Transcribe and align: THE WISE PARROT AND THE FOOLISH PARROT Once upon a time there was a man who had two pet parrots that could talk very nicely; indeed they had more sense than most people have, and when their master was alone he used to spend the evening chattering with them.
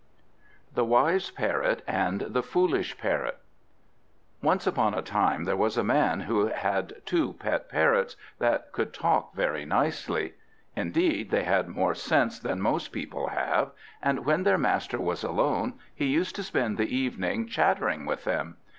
THE 0.73 0.83
WISE 0.83 1.29
PARROT 1.29 1.83
AND 1.87 2.21
THE 2.21 2.41
FOOLISH 2.41 2.97
PARROT 2.97 3.37
Once 4.41 4.65
upon 4.65 4.95
a 4.95 5.03
time 5.03 5.43
there 5.43 5.55
was 5.55 5.77
a 5.77 5.83
man 5.83 6.21
who 6.21 6.47
had 6.47 6.93
two 7.05 7.33
pet 7.33 7.69
parrots 7.69 8.15
that 8.39 8.71
could 8.71 8.95
talk 8.95 9.35
very 9.35 9.63
nicely; 9.63 10.33
indeed 10.75 11.29
they 11.29 11.43
had 11.43 11.67
more 11.69 11.93
sense 11.93 12.39
than 12.39 12.59
most 12.61 12.87
people 12.91 13.27
have, 13.27 13.73
and 14.01 14.25
when 14.25 14.41
their 14.41 14.57
master 14.57 14.99
was 14.99 15.23
alone 15.23 15.75
he 15.93 16.05
used 16.07 16.35
to 16.37 16.41
spend 16.43 16.79
the 16.79 16.95
evening 16.97 17.45
chattering 17.47 18.07
with 18.07 18.23
them. 18.23 18.57